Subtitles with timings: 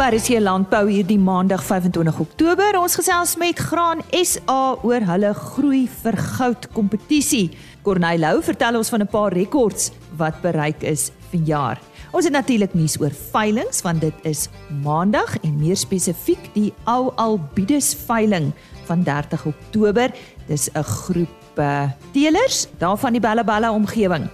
[0.00, 5.82] Op RC Landbou hierdie Maandag 25 Oktober, ons gesels met Graan SA oor hulle groei
[5.92, 7.50] vir goud kompetisie.
[7.84, 11.76] Corneil Lou vertel ons van 'n paar rekords wat bereik is vanjaar.
[12.12, 14.48] Ons het natuurlik nuus oor veilinge want dit is
[14.82, 18.52] Maandag en meer spesifiek die Ou Albides veiling
[18.86, 20.10] van 30 Oktober.
[20.46, 24.30] Dis 'n groep uh, teelers daarvan die Bellabella omgewing.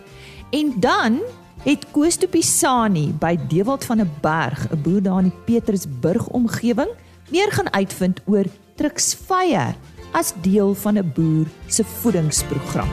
[0.50, 1.20] En dan
[1.66, 6.90] het Koos Tupisani by Dewald van 'n Berg, 'n boer daar in die Petrusburg omgewing,
[7.30, 8.44] meer gaan uitvind oor
[8.74, 9.74] truksvye
[10.12, 12.88] as deel van 'n boer se voedingsprogram.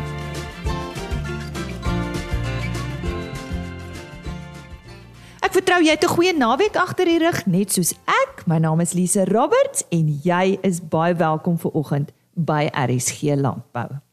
[5.39, 8.43] Ek vertrou jy het 'n goeie naweek agter die rug net soos ek.
[8.45, 14.12] My naam is Lise Roberts en jy is baie welkom vir oggend by RSG Landbou.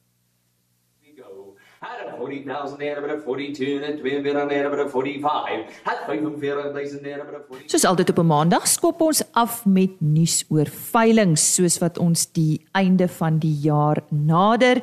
[2.31, 5.83] 40,000 naira by 42 en 42 naira by 45.
[5.89, 7.71] Het 45,000 naira by 40.
[7.71, 12.33] Soos altyd op 'n maandag skop ons af met nuus oor veilinge soos wat ons
[12.33, 14.83] die einde van die jaar nader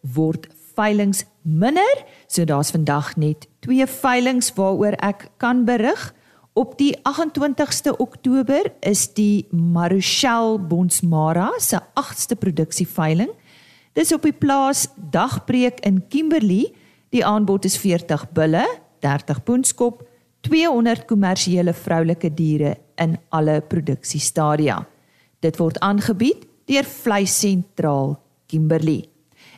[0.00, 2.04] word veilinge minder.
[2.26, 6.14] So daar's vandag net twee veilinge waaroor ek kan berig.
[6.52, 13.30] Op die 28ste Oktober is die Marushal Bonsmara se 8ste produksieveiling.
[13.96, 16.72] Dis op die plaas Dagbreek in Kimberley.
[17.14, 18.64] Die aanbod is 40 bulle,
[19.04, 20.02] 30 poenskop,
[20.46, 24.80] 200 kommersiële vroulike diere in alle produksiestadia.
[25.42, 28.16] Dit word aangebied deur Vleis Sentraal
[28.50, 29.04] Kimberley.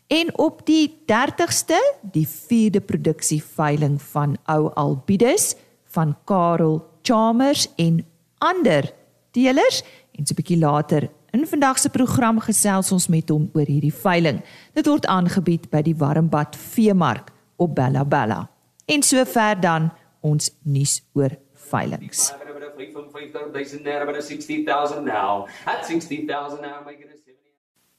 [0.08, 5.54] En op die 30ste, die 4de produksieveiling van Ou Albides
[5.92, 8.04] van Karel Chalmers en
[8.38, 8.92] ander
[9.32, 9.82] teelers
[10.16, 13.92] en so 'n bietjie later In vandag se program gesels ons met hom oor hierdie
[13.92, 14.40] veiling.
[14.72, 17.28] Dit word aangebied by die Warmbad Veemark
[17.58, 18.40] op Bella Bella.
[18.86, 21.34] En sover dan ons nuus oor
[21.68, 22.30] veilinge.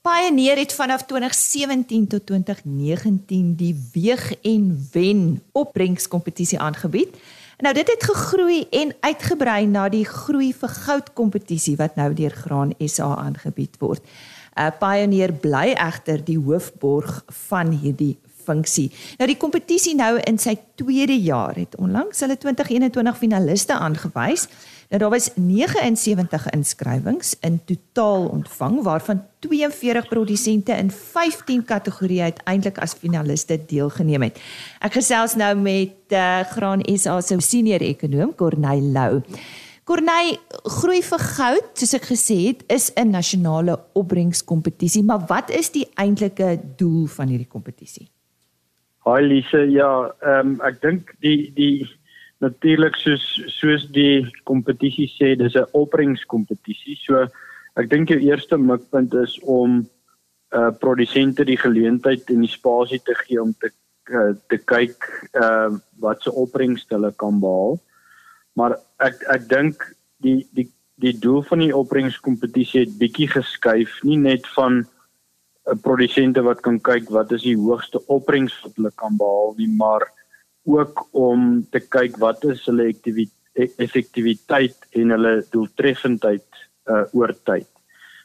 [0.02, 7.18] Pioneer het vanaf 2017 tot 2019 die Weeg en Wen opbrengskompetisie aangebied.
[7.60, 12.32] Nou dit het gegroei en uitgebrei na die Groei vir Goud kompetisie wat nou deur
[12.32, 14.00] Graan SA aangebied word.
[14.56, 18.16] uh, Pioneer bly egter die hoofborg van hierdie
[18.50, 18.90] funksie.
[19.20, 24.48] Nou die kompetisie nou in sy tweede jaar het onlangs hulle 2021 finaliste aangewys.
[24.90, 32.82] Nou daar was 79 inskrywings in totaal ontvang waarvan 42 produsente in 15 kategorieë uiteindelik
[32.82, 34.42] as finaliste deelgeneem het.
[34.82, 39.22] Ek gesels nou met uh, Graan SA se senior ekonom Corneil Lou.
[39.90, 40.36] Corneil,
[40.70, 45.88] groei vir goud, soos ek gesê het, is 'n nasionale opbrengskompetisie, maar wat is die
[45.96, 48.10] eintlike doel van hierdie kompetisie?
[49.08, 51.88] Haai Lise, ja, ehm um, ek dink die die
[52.44, 56.98] natuurlik soos soos die kompetisie sê, dis 'n opbrengskompetisie.
[57.00, 57.28] So
[57.76, 59.86] ek dink jou eerste mikpunt is om
[60.52, 63.70] uh produsente die geleentheid en die spasie te gee om te
[64.10, 64.98] uh, te kyk
[65.34, 67.80] ehm uh, wat se opbrengste hulle kan behaal.
[68.56, 70.68] Maar ek ek dink die die
[71.00, 74.84] die doel van die opbrengskompetisie het bietjie geskuif, nie net van
[75.84, 80.08] produsente wat kan kyk wat is die hoogste opbrengs wat hulle kan behaal nie, maar
[80.70, 82.92] ook om te kyk wat is hulle
[83.56, 86.46] effektiwiteit en hulle doeltreffendheid
[86.90, 87.68] uh, oor tyd.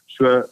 [0.05, 0.43] So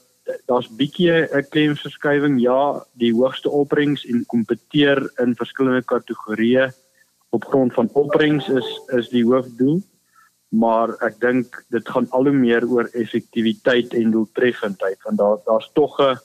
[0.47, 2.39] daar's bietjie 'n klemverskywing.
[2.41, 6.71] Ja, die hoogste opbrengs en kompeteer in verskillende kategorieë
[7.29, 9.81] op grond van opbrengs is is die hoofdoel.
[10.49, 15.69] Maar ek dink dit gaan al hoe meer oor effektiwiteit en doeltreffendheid want daar daar's
[15.73, 16.17] tog 'n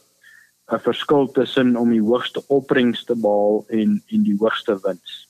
[0.69, 5.25] 'n verskil tussen om die hoogste opbrengs te behaal en en die hoogste wins.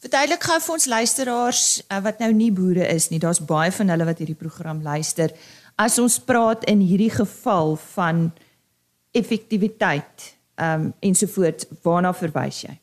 [0.00, 3.18] Verduidelik gou vir ons luisteraars uh, wat nou nie boere is nie.
[3.18, 5.34] Daar's baie van hulle wat hierdie program luister.
[5.76, 8.30] As ons praat in hierdie geval van
[9.12, 12.78] effektiwiteit, ehm um, ensovoorts, waarna verwys jy?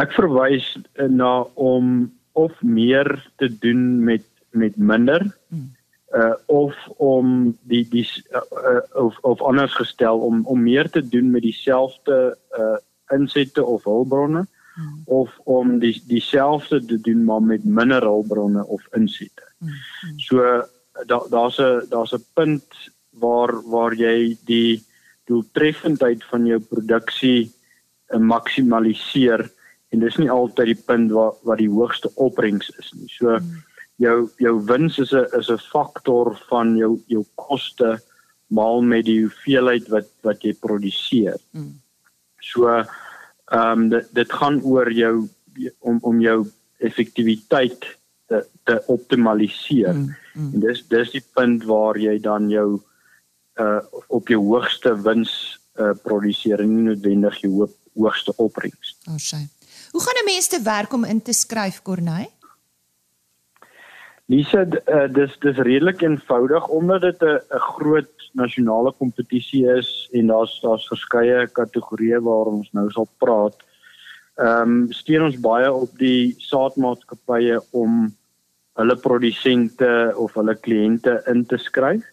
[0.00, 5.24] Ek verwys uh, na om of meer te doen met met minder.
[5.48, 5.72] Hmm
[6.12, 11.00] uh of om die die uh, uh, of of anders gestel om om meer te
[11.08, 12.76] doen met dieselfde uh
[13.16, 15.02] insette of hulpbronne hmm.
[15.04, 19.48] of om die dieselfde te doen maar met minder hulpbronne of insette.
[19.58, 19.68] Hmm.
[20.00, 20.18] hmm.
[20.18, 20.36] So
[21.06, 22.68] daar daar's 'n daar's 'n punt
[23.10, 24.84] waar waar jy die
[25.24, 27.52] doeltreffendheid van jou produksie
[28.08, 29.50] uh, maksimaliseer
[29.88, 33.08] en dis nie altyd die punt waar wat die hoogste opbrengs is nie.
[33.08, 33.71] So hmm
[34.02, 38.00] jou jou wins is 'n is 'n faktor van jou jou koste
[38.46, 41.38] maal met die hoeveelheid wat wat jy produseer.
[41.52, 41.80] Mm.
[42.40, 42.86] So ehm
[43.52, 45.28] um, dit dit gaan oor jou
[45.78, 46.46] om om jou
[46.78, 47.84] effektiwiteit
[48.26, 49.94] te, te optimaliseer.
[49.94, 50.50] Mm, mm.
[50.54, 52.80] En dis dis die punt waar jy dan jou
[53.60, 58.96] uh op jou hoogste wins uh produseer en nie noodwendig jou hoogste opbrengs.
[59.08, 59.48] Oh, sy.
[59.92, 62.30] Hoe gaan 'n mens te werk om in te skryf, Corneille?
[64.32, 70.26] Lisa, uh, dis dis redelik eenvoudig omdat dit 'n 'n groot nasionale kompetisie is en
[70.26, 73.56] daar's daar's verskeie kategorieë waar ons nou sal praat.
[74.40, 78.08] Ehm um, steun ons baie op die saadmaatskappye om
[78.80, 82.04] hulle produsente of hulle kliënte in te skryf.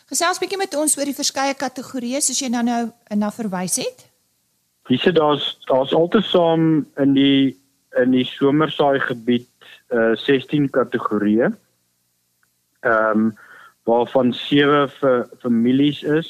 [0.09, 2.83] Gesels bietjie met ons oor die verskeie kategorieë soos jy nou nou
[3.15, 4.07] na verwys het.
[4.89, 7.57] Dis dit daar's daar's altesaam in die
[7.97, 9.50] in die somersaai gebied
[9.89, 11.50] uh 16 kategorieë
[12.86, 13.31] ehm um,
[13.89, 16.27] waarvan sewe vir families is.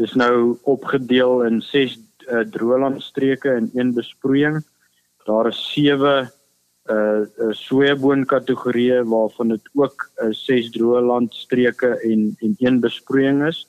[0.00, 1.96] Dis nou opgedeel in 6
[2.26, 4.58] uh, droëlandstreke en een besproeiing.
[5.28, 6.14] Daar is sewe
[6.90, 13.46] uh, uh sojaboon kategorieë waarvan dit ook 'n uh, 6 droëlandstreke en en een besproeiing
[13.46, 13.68] is.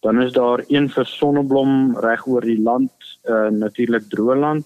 [0.00, 2.92] Dan is daar een vir sonneblom reg oor die land,
[3.28, 4.64] uh natuurlik droëland.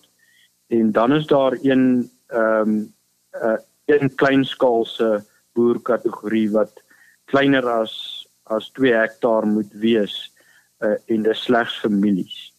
[0.66, 2.94] En dan is daar een ehm um,
[3.32, 6.82] uh een kleinskaalse boer kategorie wat
[7.24, 10.32] kleiner as as 2 hektaar moet wees
[10.80, 12.54] uh, en dis slegs families.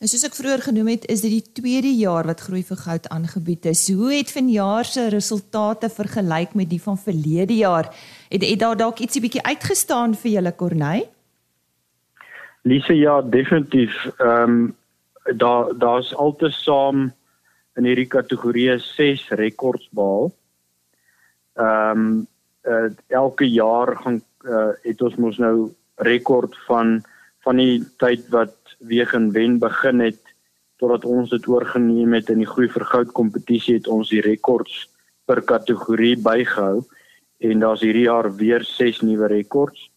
[0.00, 3.08] En soos ek vroeër genoem het, is dit die tweede jaar wat groei vir goud
[3.12, 3.82] aangebied is.
[3.92, 7.90] Hoe het vanjaar se resultate vergelyk met die van verlede jaar?
[8.32, 11.08] Het het daar dalk ietsie bietjie uitgestaan vir julle Corneille?
[12.64, 13.92] Lise ja, definitief.
[14.16, 14.78] Ehm um,
[15.36, 17.12] daar daar's altesaam
[17.76, 20.32] in hierdie kategorie 6 rekords behaal.
[21.54, 22.26] Ehm um,
[22.62, 27.00] uh, elke jaar gaan uh, het ons mos nou rekord van
[27.44, 30.20] van die tyd wat weeg en wen begin het
[30.80, 34.88] totdat ons dit oorgeneem het in die groei vir goud kompetisie het ons die rekords
[35.24, 36.82] per kategorie bygehou
[37.40, 39.88] en daar's hierdie jaar weer 6 nuwe rekords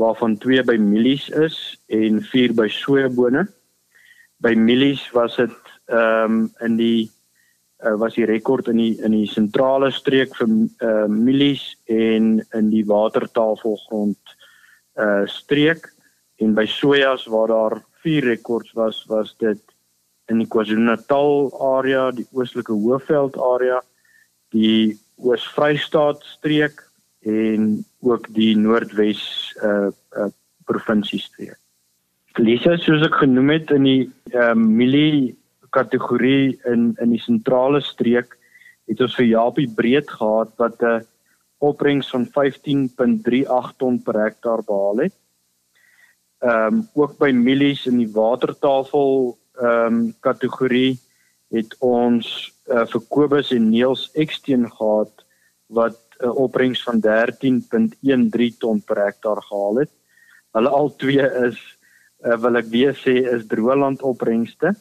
[0.00, 1.56] waarvan 2 by mielies is
[1.88, 3.46] en 4 by sojabone.
[4.42, 5.56] By mielies was dit
[5.86, 7.10] ehm um, in die
[7.84, 10.48] uh, was die rekord in die in die sentrale streek vir
[10.82, 14.36] uh, mielies en in die watertafelgrond
[14.96, 15.86] uh streek
[16.40, 19.62] en by sojas waar daar vier rekords was was dit
[20.26, 23.80] in die KwaZulu-Natal area, die oostelike Hoëveld area,
[24.54, 26.82] die Oos-Vrystaat streek
[27.26, 29.22] en ook die Noordwes
[29.62, 30.32] uh, uh
[30.66, 31.60] provinsie streek.
[32.38, 34.00] Lisa soos ek genoem het in die
[34.34, 35.36] ehm uh, mielie
[35.72, 38.36] kategorie in in die sentrale streek
[38.90, 41.06] het ons vir Japie breed gehad wat 'n
[41.58, 45.14] opbrengs van 15.38 ton per hektaar behaal het.
[46.42, 50.98] Ehm um, ook by mielies in die watertafel ehm um, kategorie
[51.56, 55.24] het ons uh, vir Kobus en Neels Eksteen gehad
[55.66, 59.92] wat 'n uh, opbrengs van 13.13 ton per hektaar gehaal het.
[60.52, 61.75] Hulle al twee is
[62.24, 64.74] uh, wil ek weer sê is droëland opbrengste.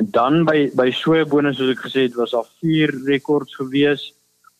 [0.00, 4.06] En dan by by sojabone soos ek gesê het was daar vier rekords gewees.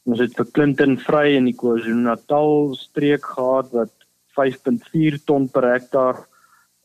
[0.08, 3.94] Ons het vir Clinton vry in die KwaZulu-Natal streek gehad wat
[4.36, 6.26] 5.4 ton per hektaar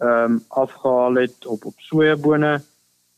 [0.04, 2.58] ehm um, afgehaal het op op sojabone.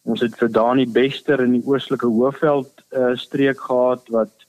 [0.05, 4.45] Ons het vir Dani Bester in die oostelike Hoëveld uh, streek gehad wat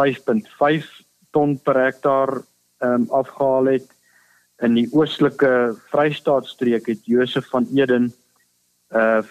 [0.00, 0.88] 5.5
[1.30, 3.88] ton per hektaar ehm um, afgehaal het.
[4.64, 8.12] In die oostelike Vrystaat streek het Josef van Eden
[8.88, 9.28] uh 4.7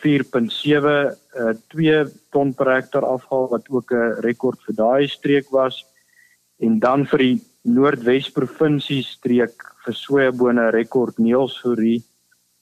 [1.33, 5.85] uh 2 ton per hektaar afhaal wat ook 'n rekord vir daai streek was
[6.59, 12.03] en dan vir die Noordwes provinsie streek vir sojabone rekord Neelsfourie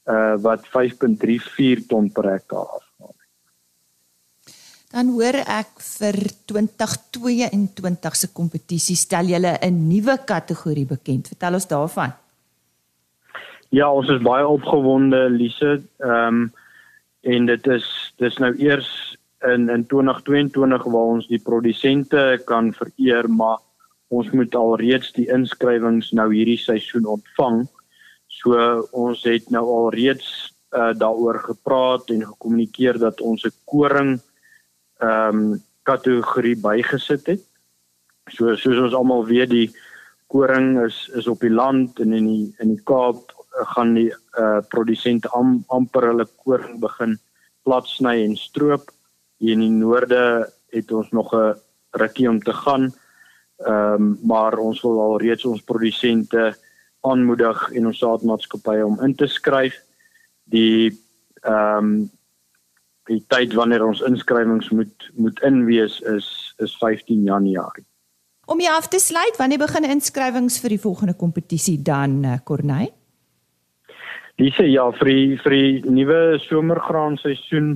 [0.08, 3.16] uh wat 5.34 ton per hektaar afhaal.
[4.90, 6.16] Dan hoor ek vir
[6.48, 11.28] 2022 se kompetisie stel julle 'n nuwe kategorie bekend.
[11.28, 12.25] Vertel ons daarvan.
[13.76, 15.82] Ja, ons is baie opgewonde, Lise.
[16.00, 16.54] Ehm um,
[17.26, 17.86] en dit is
[18.22, 18.90] dis nou eers
[19.50, 23.58] in in 2022 waar ons die produsente kan vereer maar
[24.14, 27.64] ons moet alreeds die inskrywings nou hierdie seisoen ontvang
[28.30, 28.60] so
[28.94, 30.30] ons het nou alreeds
[30.78, 34.20] uh, daaroor gepraat en gekommunikeer dat ons 'n koring
[35.02, 37.44] ehm um, kategorie bygesit het.
[38.30, 39.70] So soos ons almal weet die
[40.28, 43.35] koring is is op die land en in die in die Kaap
[43.76, 44.10] gaan die
[44.40, 47.18] uh produsente am, amper hulle koring begin
[47.64, 48.92] plat sny en stroop.
[49.40, 51.56] Hier in die noorde het ons nog 'n
[51.92, 52.94] rukkie om te gaan.
[53.58, 56.56] Ehm um, maar ons wil al reeds ons produsente
[57.02, 59.76] aanmoedig en ons saadmaatskappye om in te skryf.
[60.44, 60.92] Die
[61.42, 62.12] ehm um,
[63.06, 67.86] die tyd wanneer ons inskrywings moet moet inwees is is 15 Januarie.
[68.46, 72.94] Om jy af te sluit, wanneer begin inskrywings vir die volgende kompetisie dan uh, Corneille?
[74.36, 77.76] Dis ja vir die, vir die nuwe somergraanseisoen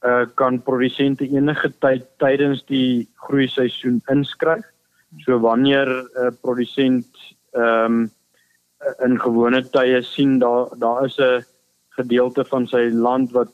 [0.00, 4.64] uh kan produsente enige tyd tydens die groei seisoen inskryf.
[5.26, 7.06] So wanneer 'n uh, produsent
[7.52, 8.10] ehm um,
[9.04, 11.44] in gewone tye sien daar daar is 'n
[11.98, 13.52] gedeelte van sy land wat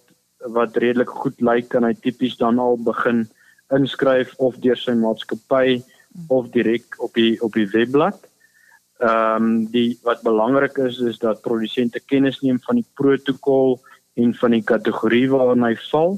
[0.55, 3.27] wat redelik goed lyk kan hy tipies dan al begin
[3.75, 5.83] inskryf of deur sy maatskappy
[6.29, 8.19] of direk op die op die webblad.
[8.99, 13.81] Ehm um, die wat belangrik is is dat produsente kennis neem van die protokol
[14.15, 16.17] en van die kategorie waarna hy val.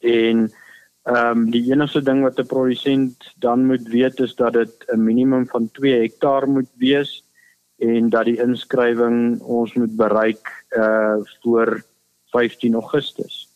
[0.00, 0.44] En
[1.02, 5.02] ehm um, die enigste ding wat 'n produsent dan moet weet is dat dit 'n
[5.02, 7.24] minimum van 2 hektaar moet wees
[7.78, 11.82] en dat die inskrywing ons moet bereik uh voor
[12.30, 13.48] 15 Augustus.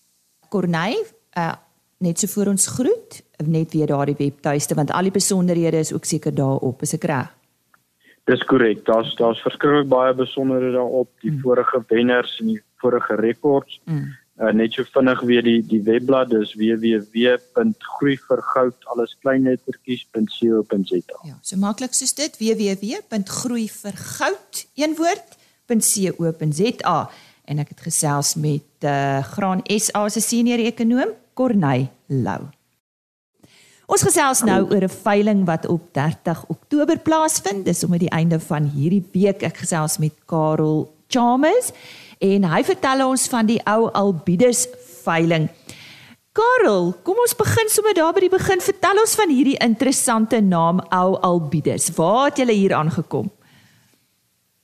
[0.49, 1.07] Corneille,
[1.39, 1.55] uh
[1.99, 6.05] net so voor ons groet, net weer daardie webtuiste want al die besonderhede is ook
[6.05, 7.42] seker daarop, is ek reg?
[8.31, 8.85] Dis korrek.
[8.87, 11.41] Daar's daar's verskriklik baie besonderhede daarop, die mm.
[11.41, 13.81] vorige wenners en die vorige rekords.
[13.85, 14.15] Mm.
[14.41, 21.17] Uh, net so vinnig weer die die webblad dis www.groeivergoud alles klein lettertjies.co.za.
[21.29, 26.97] Ja, so maklik soos dit www.groeivergoud een woord.co.za
[27.45, 32.49] en ek het gesels met uh, Graan SA se senior ekonom Corneille Lou.
[33.93, 37.65] Ons gesels nou oor 'n veiling wat op 30 Oktober plaasvind.
[37.65, 41.73] Dis om aan die einde van hierdie week ek gesels met Karel Chalmers
[42.19, 44.69] en hy vertel ons van die ou Albides
[45.05, 45.49] veiling.
[46.33, 48.61] Karel, kom ons begin sommer daar by die begin.
[48.61, 51.91] Vertel ons van hierdie interessante naam ou Albides.
[51.95, 53.31] Waar het julle hier aangekom?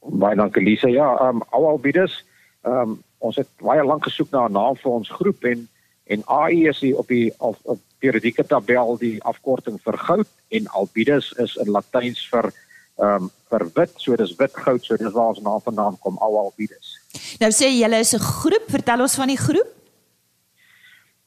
[0.01, 0.89] Baie dankie Lisa.
[0.89, 2.25] Ja, ehm um, ou Albides,
[2.65, 5.69] ehm um, ons het baie lank gesoek na 'n naam vir ons groep en
[6.07, 10.71] en AI is hier op die op, op periodieke tabel die afkorting vir goud en
[10.79, 12.53] Albides is in Latyns vir
[12.99, 16.17] ehm um, vir wit, so dis wit goud, so dis waar ons naam vandaan kom,
[16.21, 16.97] ou Albides.
[17.41, 19.71] Nou sê julle is 'n groep, vertel ons van die groep.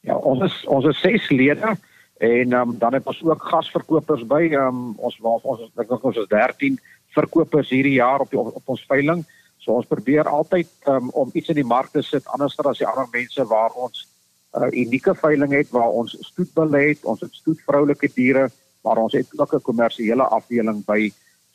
[0.02, 1.76] Ja, ons is ons is ses lede
[2.20, 4.52] en um, dan het ons ook gasverkopers by.
[4.54, 6.78] Um, ons waar ons ek dink ons is 13
[7.14, 9.24] verkopers hierdie jaar op die, op, op ons veiling.
[9.58, 12.86] So ons probeer altyd um, om iets in die mark te sit anders as die
[12.86, 14.06] ander mense waar ons
[14.52, 18.50] 'n uh, unieke veiling het waar ons stoetbulle het, ons het stoetvroulike diere,
[18.82, 21.12] maar ons het ook 'n kommersiële afdeling by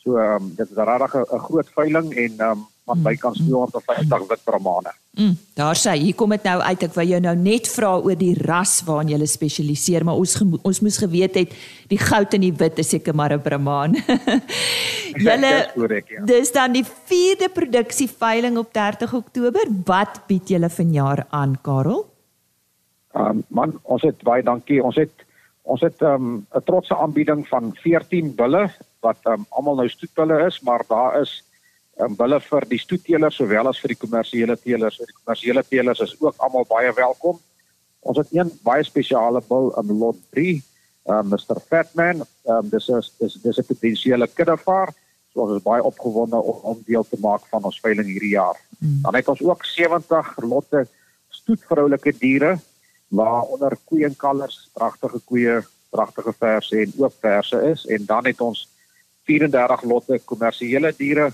[0.08, 4.28] So ehm um, dit is regtig 'n groot veiling en ehm um, wat bykans 250
[4.28, 4.92] wit bramane.
[5.10, 8.16] Mm, daar sê hier kom dit nou uit ek wou jou nou net vra oor
[8.16, 11.52] die ras waarin jy spesialiseer maar ons ons moes geweet het
[11.88, 13.92] die goud en die wit is seker maar 'n bramaan.
[15.24, 15.52] Julle
[16.06, 16.24] ja.
[16.24, 19.64] Dis dan die 4de produksie veiling op 30 Oktober.
[19.84, 22.07] Wat bied julle vanjaar aan Karel?
[23.16, 24.82] Ehm um, man ons het baie dankie.
[24.84, 25.24] Ons het
[25.62, 28.68] ons het ehm, 'n um, trotse aanbieding van 14 bulle
[29.00, 31.44] wat um, almal nou stoetbulle is, maar daar is
[32.00, 34.96] um, bulle vir die stoetteelers sowel as vir die kommersiële teelers.
[34.96, 37.38] Die kommersiële teelers is ook almal baie welkom.
[38.00, 40.62] Ons het een baie spesiale bul in um, lot 3,
[41.08, 42.24] um, Mr Fatman.
[42.44, 44.94] Um, dis is dis dis 'n potensiële kuddevaar.
[45.32, 48.56] So ons is baie opgewonde om, om deel te maak van ons veiling hierdie jaar.
[48.78, 49.02] Mm.
[49.02, 50.86] Dan het ons ook 70 lotte
[51.28, 52.58] stoetvroulike diere
[53.08, 55.60] waaronder koeie en kalvers, pragtige koeie,
[55.90, 58.66] pragtige verse en ook verse is en dan het ons
[59.28, 61.30] 34 lotte kommersiële diere,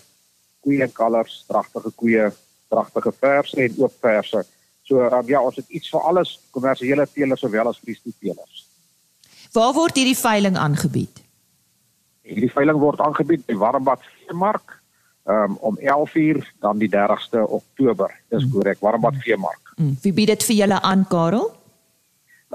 [0.60, 2.30] koeie en kalvers, pragtige koeie,
[2.68, 4.44] pragtige verse en ook verse.
[4.84, 8.64] So um, ja, ons het iets vir alles, kommersiële teelers sowel as vleissteelers.
[9.54, 11.22] Waar word hierdie veiling aangebied?
[12.26, 14.78] Hierdie veiling word aangebied by Warmbad Veemark
[15.30, 18.10] um, om 11:00 dan die 30ste Oktober.
[18.28, 18.50] Dis mm.
[18.50, 19.74] korrek, Warmbad Veemark.
[19.76, 19.96] Mm.
[20.02, 21.52] Wie bied dit vir julle aan, Karel?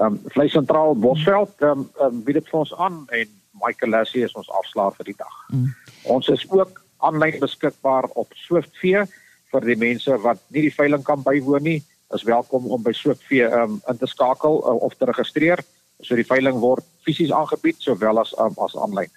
[0.00, 3.92] Ehm um, Vleis Sentraal Bosveld ehm um, um, bied dit vir ons aan en Michael
[3.92, 5.36] Lassie is ons afslaer vir die dag.
[5.52, 5.66] Mm.
[6.14, 9.04] Ons is ook aanlyn beskikbaar op Swiftvee
[9.52, 11.80] vir die mense wat nie die veiling kan bywoon nie,
[12.14, 15.60] is welkom om by Swiftvee um, in te skakel uh, of te registreer.
[16.00, 19.12] So die veiling word fisies aangebied sowel as um, as aanlyn.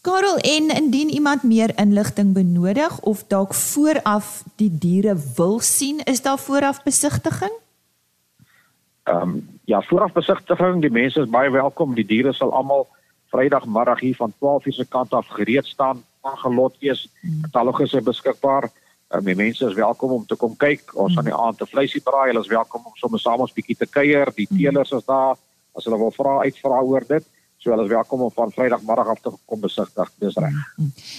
[0.00, 6.24] Karel, en indien iemand meer inligting benodig of dalk vooraf die diere wil sien, is
[6.24, 7.59] daar vooraf besigtiging?
[9.10, 11.94] Ehm um, ja, vooraf besigtiging, die mense is baie welkom.
[11.94, 12.86] Die diere sal almal
[13.30, 17.08] Vrydagmiddag hier van 12:00 se kant af gereed staan, aangelot is.
[17.42, 18.70] Katalogus is beskikbaar.
[19.14, 20.94] Um, die mense is welkom om te kom kyk.
[20.94, 22.28] Ons gaan die aand 'n vleisie braai.
[22.30, 24.32] Hulle is welkom om sommer saam ons bietjie te kuier.
[24.34, 25.36] Die teelers is daar
[25.74, 27.24] as hulle wil vra uitvra oor dit.
[27.58, 30.10] So hulle is welkom om van Vrydagmiddag af te kom besigtig.
[30.18, 30.54] Dis reg.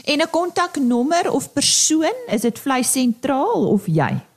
[0.05, 4.30] En 'n kontaknommer of persoon, is dit vleis sentraal of jy?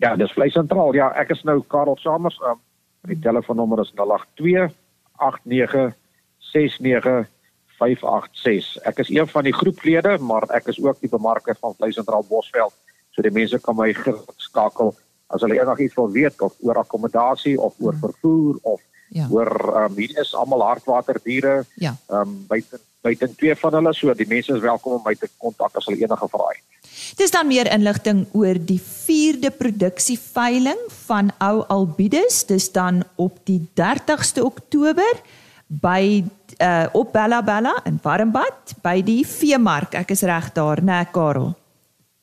[0.00, 0.94] Ja, dis vleis sentraal.
[0.96, 2.38] Ja, ek is nou Karel Samers.
[2.48, 2.56] Um,
[3.08, 4.72] die telefoonnommer is 082
[5.20, 5.92] 89
[6.52, 8.78] 69586.
[8.88, 12.24] Ek is een van die groeplede, maar ek is ook die bemarker van Vleis Sentraal
[12.28, 12.72] Bosveld.
[13.12, 13.92] So die mense kan my
[14.48, 14.96] skakel
[15.30, 18.00] as hulle enigiets wil weet of oor akkommodasie of oor hmm.
[18.00, 18.80] vervoer of
[19.10, 19.26] ja.
[19.30, 21.64] oor ehm um, hier is almal hartwaterdiere.
[21.76, 21.96] Ja.
[22.08, 25.28] Ehm um, buite buite twee van hulle, so die mense is welkom om my te
[25.36, 26.64] kontak as hulle enige vrae het.
[27.16, 32.44] Dis dan meer inligting oor die 4de produksieveiling van Ou Albides.
[32.46, 35.20] Dis dan op die 30ste Oktober
[35.66, 36.24] by
[36.58, 39.94] uh op Bella Bella in Warmbad by die veemark.
[39.94, 41.54] Ek is reg daar, né, Karel?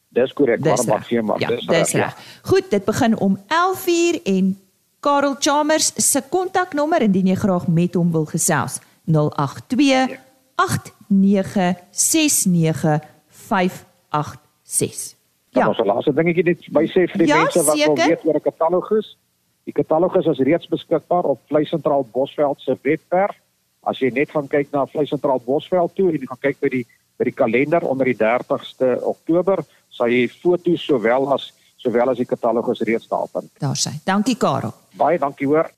[0.09, 1.39] Dis korrek, Warmbad veemark.
[1.39, 1.91] Ja, dis reg.
[1.91, 2.13] Ja.
[2.41, 4.57] Goed, dit begin om 11:00 en
[4.99, 8.79] Karel Chalmers se kontaknommer indien jy graag met hom wil gesels.
[9.05, 10.19] 082
[14.67, 15.15] 8969586.
[15.55, 15.67] Ja.
[15.67, 18.45] Ons laaste dingetjie net by sê vir die ja, mense wat wil weet oor 'n
[18.45, 19.17] katalogus.
[19.65, 23.35] Die katalogus is reeds beskikbaar op Vleis Sentraal Bosveld se webwerf.
[23.83, 26.69] As jy net gaan kyk na Vleis Sentraal Bosveld toe en jy gaan kyk by
[26.69, 26.85] die
[27.17, 32.29] by die kalender onder die 30ste Oktober, sal jy foto's sowel as sowel as die
[32.29, 33.49] katalogus reeds daar vind.
[33.59, 33.95] Daar sê.
[34.05, 34.73] Dankie Karel.
[34.97, 35.71] Baie dankie hoor.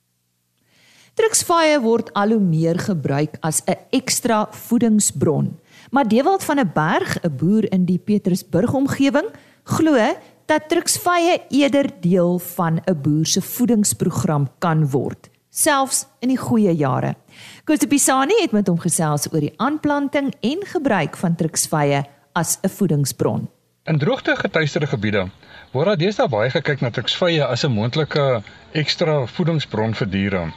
[1.20, 5.58] Truksvaaie word al hoe meer gebruik as 'n ekstra voedingsbron.
[5.90, 9.30] Maar Dewald van 'n Berg, 'n boer in die Petrusburg omgewing,
[9.64, 10.16] glo
[10.46, 16.76] dat truksvye eerder deel van 'n boer se voedingsprogram kan word, selfs in die goeie
[16.76, 17.16] jare.
[17.64, 22.58] Koos de Pisani het met hom gesels oor die aanplanting en gebruik van truksvye as
[22.62, 23.50] 'n voedingsbron.
[23.84, 25.30] In droogte getuieerde gebiede
[25.72, 30.54] word daar deesdae baie gekyk na truksvye as 'n moontlike ekstra voedingsbron vir diere.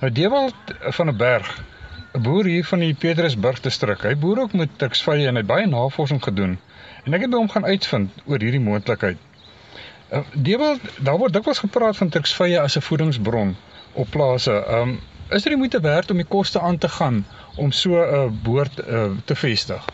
[0.00, 1.64] Nou Dewald van 'n berg
[2.16, 4.02] 'n boer hier van die Petrusburg distrik.
[4.08, 6.54] Hy boer ook met truksvye en hy het baie navorsing gedoen.
[7.04, 9.18] En ek het by hom gaan uitvind oor hierdie moontlikheid.
[10.12, 13.56] Uh, Dewald, daar word dikwels gepraat van truksvye as 'n voedingsbron
[13.92, 14.54] op plase.
[14.78, 17.26] Um, is dit moeite werd om die koste aan te gaan
[17.56, 19.84] om so 'n uh, boord uh, te vestig?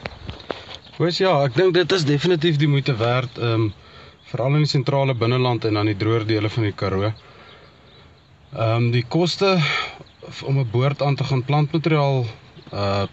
[0.96, 3.72] Hoes ja, ek dink dit is definitief die moeite werd um,
[4.30, 7.12] veral in die sentrale binneland en dan die droër dele van die Karoo.
[8.52, 9.58] Ehm um, die koste
[10.44, 12.26] om 'n boord aan te gaan plantmateriaal
[12.72, 13.04] uh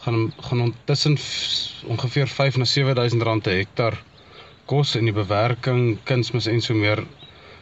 [0.00, 1.16] gaan gaan tussen
[1.86, 4.02] ongeveer 5 na 7000 rand per hektar
[4.64, 7.04] kos en die bewerking, kunsmis en so meer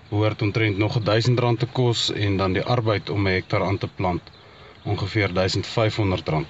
[0.08, 3.78] behoort omtrent nog 1000 rand te kos en dan die arbeid om 'n hektar aan
[3.78, 4.22] te plant
[4.84, 6.46] ongeveer 1500 rand.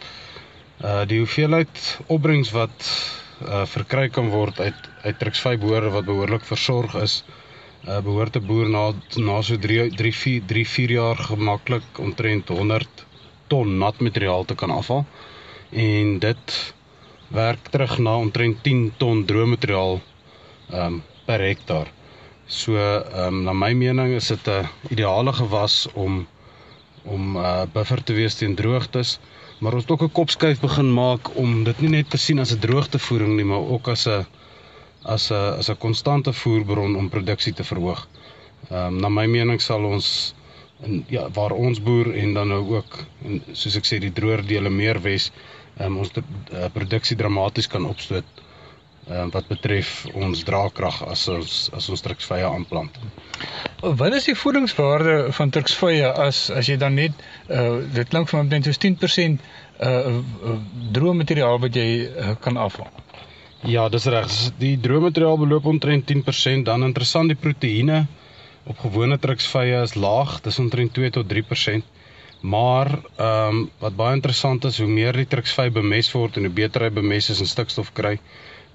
[0.85, 2.77] Uh die hoeveelheid opbrengs wat
[3.43, 7.48] uh verkry kan word uit uit truksvyboere wat behoorlik versorg is, uh
[7.85, 13.07] behoort 'n boer na na so 3 3 4 3 4 jaar gemaklik omtrent 100
[13.49, 15.05] ton nat materiaal te kan afhaal
[15.71, 16.75] en dit
[17.29, 20.01] werk terug na omtrent 10 ton droommateriaal
[20.71, 21.88] ehm um, per hektaar.
[22.47, 26.27] So ehm um, na my mening is dit 'n ideale gewas om
[27.05, 29.19] om 'n uh, buffer te wees teen droogtes,
[29.61, 32.53] maar ons het ook 'n kopskuif begin maak om dit nie net te sien as
[32.53, 34.27] 'n droogtevoering nie, maar ook as 'n
[35.05, 38.09] as 'n as 'n konstante voerbron om produksie te verhoog.
[38.71, 40.35] Ehm um, na my mening sal ons
[40.83, 44.45] en ja waar ons boer en dan nou ook en soos ek sê die droër
[44.47, 45.31] dele meer wes
[45.81, 48.25] um, ons uh, produksie dramaties kan opstoot
[49.11, 52.99] um, wat betref ons draagkrag as ons as ons truksvye aanplant.
[53.83, 58.43] Wat is die voedingswaarde van truksvye as as jy dan net uh, dit klink vir
[58.43, 59.43] my net soos 10%
[59.81, 60.17] uh,
[60.95, 63.08] droë materiaal wat jy uh, kan afhaal?
[63.66, 64.31] Ja, dis reg.
[64.61, 68.05] Die droë materiaal beloop omtrent 10%, dan interessant die proteïene
[68.71, 71.83] op gewone truksvye is laag, dis omtrent 2 tot 3%.
[72.40, 76.55] Maar ehm um, wat baie interessant is, hoe meer die truksvy bemes word en hoe
[76.55, 78.14] beter hy bemes is en stikstof kry,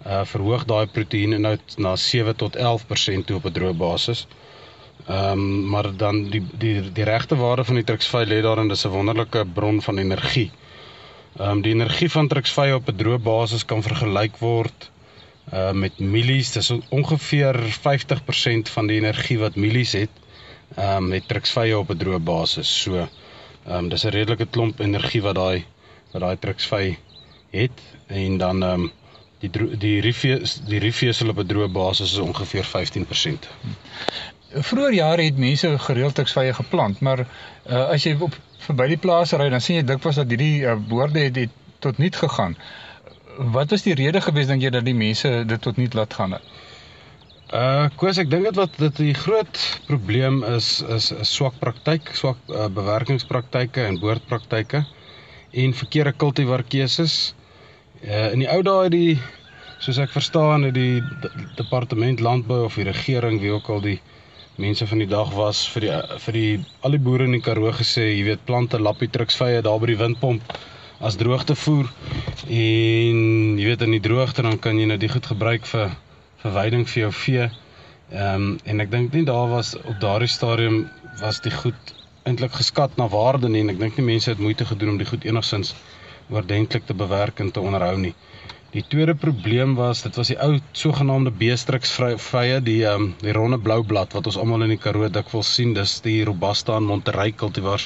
[0.04, 4.26] uh verhoog daai proteïene nou na 7 tot 11% toe op 'n droë basis.
[5.08, 8.86] Ehm um, maar dan die die die regte waarde van die truksvy lê daarin dis
[8.86, 10.52] 'n wonderlike bron van energie.
[11.38, 14.90] Ehm um, die energie van truksvy op 'n droë basis kan vergelyk word
[15.54, 16.52] uh met mielies.
[16.52, 20.14] Dis ongeveer 50% van die energie wat mielies het,
[20.76, 22.82] ehm um, met truksvy op 'n droë basis.
[22.82, 23.08] So
[23.66, 25.66] Ehm um, dis 'n redelike klomp energie wat daai
[26.12, 26.98] wat daai truksvy
[27.52, 28.92] het en dan ehm um,
[29.40, 30.36] die die riefie
[30.68, 33.48] die riefie op 'n droë basis is ongeveer 15%.
[34.54, 38.36] Vroeger jare het mense gereeld truksvye geplant, maar uh, as jy op
[38.68, 41.98] verby die plase ry, dan sien jy dikwels dat hierdie uh, boorde het, het tot
[41.98, 42.54] niet gegaan.
[43.38, 46.38] Wat was die rede geweest dink jy dat die mense dit tot niet laat gaan
[46.38, 46.54] het?
[47.54, 52.10] Uh koes ek dink dit wat dit die groot probleem is is 'n swak praktyk,
[52.18, 54.86] swak uh, bewerkingspraktyke en boordpraktyke
[55.52, 57.36] en verkeerde kultivar keuses.
[58.02, 59.20] Uh in die ou dae die
[59.86, 61.04] soos ek verstaan het die
[61.60, 64.00] departement landbou of die regering wie ook al die
[64.62, 66.52] mense van die dag was vir die vir die
[66.86, 69.98] al die boere in die Karoo gesê, jy weet plante lappie truksvye daar by die
[69.98, 70.54] windpomp
[71.04, 71.90] as droogte voer
[72.48, 75.96] en jy weet in die droogte dan kan jy nou dit goed gebruik vir
[76.44, 77.50] verwyding vir jou vee.
[78.14, 80.84] Ehm um, en ek dink nie daar was op daardie stadium
[81.22, 81.94] was die goed
[82.30, 85.10] eintlik geskat na waarde nie en ek dink nie mense het moeite gedoen om die
[85.10, 85.74] goed enigsins
[86.30, 88.14] oordentlik te bewerk en te onderhou nie.
[88.74, 93.36] Die tweede probleem was dit was die ou sogenaamde beestriks vrye die ehm um, die
[93.38, 96.88] ronde blou blad wat ons almal in die Karoo dikwels sien, dis die Robusta en
[96.90, 97.86] Monterey kultivars.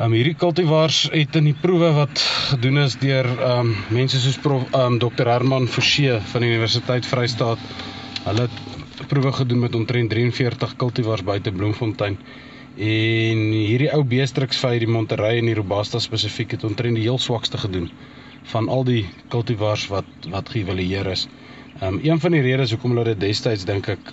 [0.00, 4.64] Um, hierdie kultivars het in die proewe wat gedoen is deur um, mense soos prof
[4.72, 7.70] um, Dr Herman Forsie van die Universiteit Vrystaat.
[8.24, 12.16] Hulle het proewe gedoen met omtrent 43 kultivars buite Bloemfontein.
[12.76, 17.20] En hierdie ou beestriks vir die Monterey en die Robusta spesifiek het omtrent die heel
[17.20, 17.92] swakste gedoen
[18.52, 21.26] van al die kultivars wat wat geëvalueer is.
[21.82, 24.12] Um een van die redes hoekom hulle dit destyds dink ek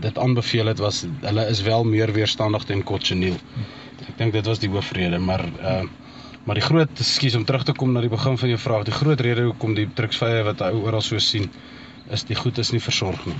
[0.00, 3.38] dit aanbeveel het was hulle is wel meer weerstandig teen cochineal.
[4.06, 5.84] Ek dink dit was die hoofrede, maar uh
[6.46, 8.94] maar die groot skuis om terug te kom na die begin van jou vraag, die
[8.94, 11.48] groot rede hoekom die druksvye wat hy oral so sien
[12.10, 13.34] is die goed is nie versorg nie.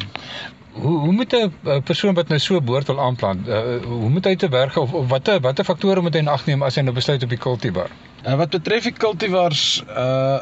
[0.76, 4.36] Hoe hoe moet 'n persoon wat nou so boord wil aanplant, uh, hoe moet hy
[4.36, 6.94] te werk of, of watter watter faktore moet hy in ag neem as hy nou
[6.94, 7.90] besluit op die kultivar?
[8.26, 10.38] Uh, wat betref die kultivars, uh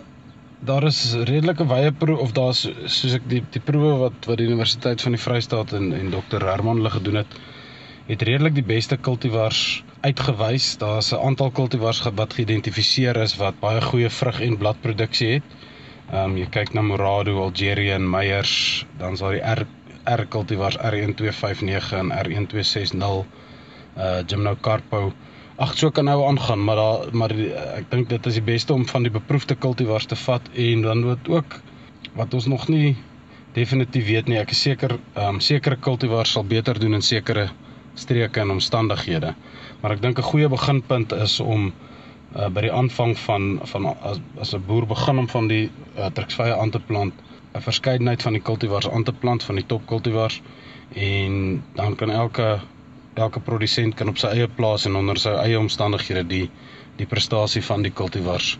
[0.65, 4.47] daar is redelike wye proe of daar's soos ek die die proewe wat wat die
[4.49, 7.35] Universiteit van die Vrystaat en en Dr Herman hulle gedoen het,
[8.07, 10.77] het redelik die beste kultivars uitgewys.
[10.81, 15.43] Daar's 'n aantal kultivars wat geïdentifiseer is wat baie goeie vrug en bladproduksie het.
[16.13, 19.65] Ehm um, jy kyk na Morado, Algeria en Meyers, dan's daar die R
[20.05, 23.25] R kultivars R1259 en R1260.
[23.97, 25.13] Uh Gimno Carpo.
[25.57, 28.75] Ag, so kan nou aangaan, maar daar maar die, ek dink dit is die beste
[28.75, 31.61] om van die beproefde kultivars te vat en dan moet ook
[32.19, 32.97] wat ons nog nie
[33.55, 34.39] definitief weet nie.
[34.39, 37.49] Ek is seker ehm um, sekere kultivars sal beter doen in sekere
[37.95, 39.35] streke en omstandighede.
[39.81, 41.73] Maar ek dink 'n goeie beginpunt is om
[42.37, 46.07] uh, by die aanvang van van as, as 'n boer begin om van die uh,
[46.07, 47.15] truksvye aan te plant,
[47.55, 50.43] 'n verskeidenheid van die kultivars aan te plant van die topkultivars
[50.95, 52.61] en dan kan elke
[53.15, 56.51] elke produsent kan op sy eie plaas en onder sy eie omstandighede die
[56.97, 58.59] die prestasie van die kultivars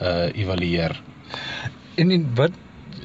[0.00, 1.00] uh evalueer.
[1.94, 2.52] En, en wat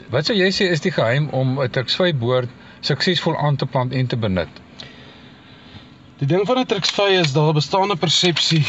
[0.10, 2.50] wat sou jy sê is die geheim om 'n truksvy boord
[2.82, 4.50] suksesvol aan te plant en te benut?
[6.20, 8.66] Die ding van 'n truksvy is daar bestaan 'n persepsie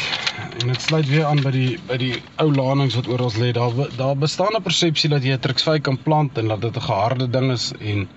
[0.61, 3.51] en dit sluit weer aan by die by die ou lanings wat oral lê.
[3.53, 6.81] Daar daar bestaan 'n persepsie dat jy 'n truksvy kan plant en dat dit 'n
[6.81, 8.09] geharde ding is en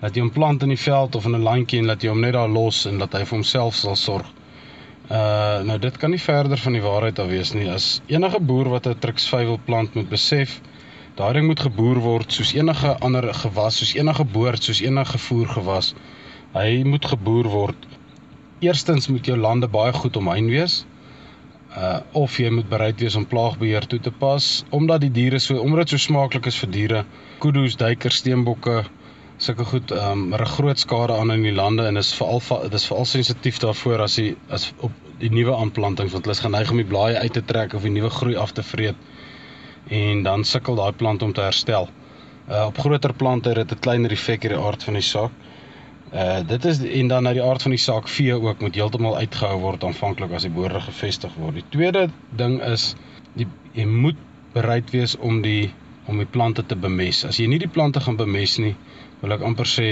[0.00, 2.20] dat jy hom plant in die veld of in 'n landjie en dat jy hom
[2.20, 4.26] net daar los en dat hy vir homself sal sorg.
[5.10, 7.70] Uh nou dit kan nie verder van die waarheid af wees nie.
[7.70, 10.60] As enige boer wat 'n truksvy wil plant moet besef,
[11.14, 15.48] daai ding moet geboer word soos enige ander gewas, soos enige boord, soos enige voer
[15.48, 15.94] gewas.
[16.52, 17.86] Hy moet geboer word
[18.60, 20.84] eerstens moet jou lande baie goed omheind wees.
[21.76, 25.60] Uh of jy moet bereid wees om plaagbeheer toe te pas omdat die diere so
[25.60, 27.04] omdat so smaaklik is vir diere.
[27.38, 28.84] Kudu's, duikers, steenbokke,
[29.38, 32.74] sulke goed um er 'n groot skade aan in die lande en is veral dit
[32.74, 36.70] is veral sensitief daarvoor as jy as op die nuwe aanplantings want hulle is geneig
[36.70, 38.96] om die blaaie uit te trek of die nuwe groei af te vreet
[39.88, 41.88] en dan sukkel daai plant om te herstel.
[42.48, 45.30] Uh op groter plante het dit 'n kleiner effek in die aard van die saak.
[46.12, 49.16] Uh dit is en dan uit die aard van die saak vee ook moet heeltemal
[49.16, 51.58] uitgehou word aanvanklik as die boorde gevestig word.
[51.60, 52.94] Die tweede ding is
[53.36, 54.16] die jy moet
[54.54, 55.70] bereid wees om die
[56.08, 57.24] om die plante te bemes.
[57.28, 58.72] As jy nie die plante gaan bemes nie,
[59.20, 59.90] wil ek amper sê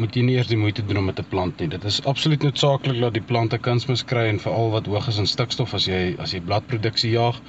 [0.00, 1.68] moet jy nie eers die moeite doen om dit te plant nie.
[1.68, 5.28] Dit is absoluut noodsaaklik dat die plante kunsmis kry en veral wat hoog is in
[5.28, 7.42] stikstof as jy as jy bladproduksie jaag.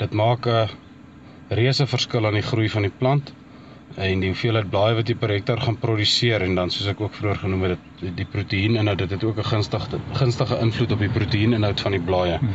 [0.00, 0.70] Dit maak 'n
[1.50, 3.34] reuse verskil aan die groei van die plant
[3.96, 7.14] en die hoeveelheid blaaie wat jy per hektaar gaan produseer en dan soos ek ook
[7.16, 11.08] vroeër genoem het dit die proteïeninhoud dit het ook 'n gunstige gunstige invloed op die
[11.08, 12.36] proteïeninhoud van die blaaie.
[12.38, 12.50] Hmm.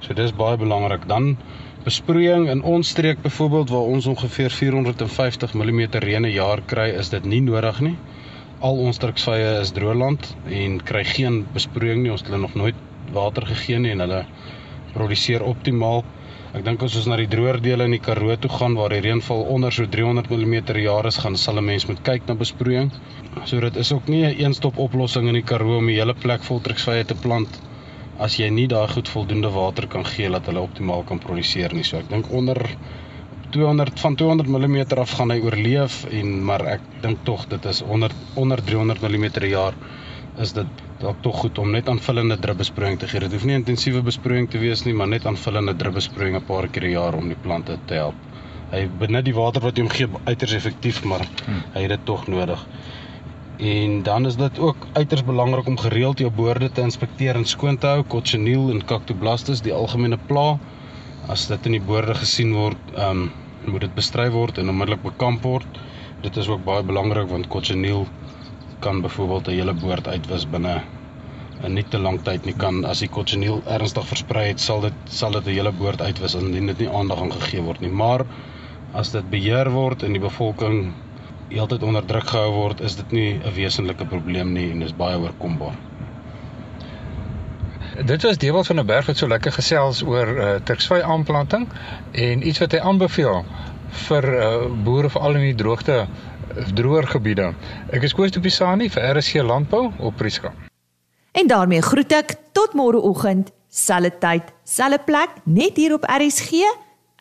[0.00, 1.08] So dis baie belangrik.
[1.08, 1.36] Dan
[1.84, 7.08] besproeiing in ons streek byvoorbeeld waar ons ongeveer 450 mm reën 'n jaar kry, is
[7.08, 7.96] dit nie nodig nie.
[8.60, 12.10] Al ons druksvye is droëland en kry geen besproeiing nie.
[12.10, 12.74] Ons het hulle nog nooit
[13.12, 14.24] water gegee nie en hulle
[14.92, 16.04] produseer optimaal.
[16.56, 19.02] Ek dink as ons na die droër dele in die Karoo toe gaan waar die
[19.04, 22.34] reënval onder so 300 mm per jaar is, gaan sal 'n mens moet kyk na
[22.42, 22.88] besproeiing.
[23.44, 26.42] So dit is ook nie 'n een-stop oplossing in die Karoo om die hele plek
[26.48, 27.60] vol treksvye te plant
[28.18, 31.84] as jy nie daai goed voldoende water kan gee dat hulle optimaal kan produseer nie.
[31.84, 32.58] So ek dink onder
[33.50, 37.82] 200 van 200 mm af gaan hy oorleef en maar ek dink tog dit is
[37.82, 39.74] onder onder 300 mm per jaar
[40.38, 40.66] is dit
[40.98, 43.20] dalk tog goed om net aanvullende drupbesproeiing te gee.
[43.20, 46.88] Dit hoef nie intensiewe besproeiing te wees nie, maar net aanvullende drupbesproeiing 'n paar keer
[46.88, 48.14] per jaar om die plante te help.
[48.70, 51.62] Hy benut die water wat jy hom gee uiters effektief, maar hmm.
[51.74, 52.66] hy het dit tog nodig.
[53.58, 57.78] En dan is dit ook uiters belangrik om gereeld jou boorde te inspekteer en skoon
[57.78, 60.58] te hou, cochineal en cactoblastis, die algemene pla.
[61.28, 63.30] As dit in die boorde gesien word, ehm um,
[63.68, 65.80] moet dit bestry word en onmiddellik bekamp word.
[66.22, 68.06] Dit is ook baie belangrik want cochineal
[68.80, 70.82] kan byvoorbeeld 'n hele boord uitwis binne
[71.62, 74.94] 'n nie te lang tyd nie kan as die cochineal ernstig versprei het sal dit
[75.20, 77.90] sal dit 'n hele boord uitwis indien dit nie aandag aan gegee word nie.
[77.90, 78.24] Maar
[78.92, 80.92] as dit beheer word en die bevolking
[81.48, 85.18] heeltyd onder druk gehou word is dit nie 'n wesenlike probleem nie en is baie
[85.18, 85.76] oorkombaar.
[88.04, 91.68] Dit was Dewald van der Berg wat so lekker gesels oor uh, Turksvy aanplanting
[92.12, 93.44] en iets wat hy aanbeveel
[94.06, 96.06] vir uh, boere veral in die droogte
[96.74, 97.52] droër gebiede.
[97.92, 100.52] Ek is Koos de Pisani vir RSC Landbou op Prieska.
[101.32, 106.64] En daarmee groet ek tot môre oggend, selfde tyd, selfde plek, net hier op RSG,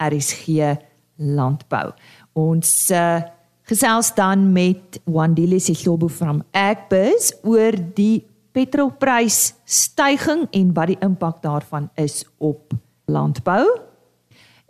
[0.02, 0.78] RSG
[1.18, 1.92] Landbou.
[2.38, 3.20] Ons uh,
[3.68, 8.24] gesels dan met Wandile Sihlobo van Agbus oor die
[8.58, 12.74] petrolprys stygings en wat die impak daarvan is op
[13.06, 13.66] landbou.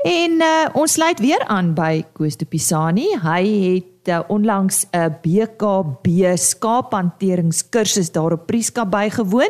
[0.06, 3.08] En uh, ons sluit weer aan by Koos de Pisani.
[3.24, 9.50] Hy het uh, onlangs 'n BKB skaaphanteringskursus daar op Prieska bygewoon